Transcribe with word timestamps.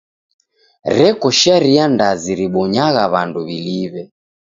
Reko 0.97 1.27
shekeria 1.39 1.83
ndazi 1.93 2.31
ribonyagha 2.39 3.03
w'andu 3.13 3.39
w'iliw'e. 3.45 4.03